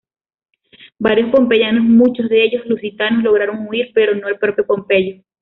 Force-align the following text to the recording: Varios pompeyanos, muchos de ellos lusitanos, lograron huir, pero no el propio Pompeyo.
Varios 0.97 1.29
pompeyanos, 1.29 1.83
muchos 1.83 2.27
de 2.27 2.43
ellos 2.43 2.65
lusitanos, 2.65 3.21
lograron 3.21 3.67
huir, 3.69 3.91
pero 3.93 4.15
no 4.15 4.29
el 4.29 4.39
propio 4.39 4.65
Pompeyo. 4.65 5.21